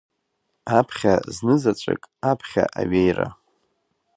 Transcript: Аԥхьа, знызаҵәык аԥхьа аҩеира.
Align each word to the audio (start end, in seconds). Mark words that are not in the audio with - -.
Аԥхьа, 0.77 1.13
знызаҵәык 1.35 2.03
аԥхьа 2.31 2.63
аҩеира. 2.79 3.27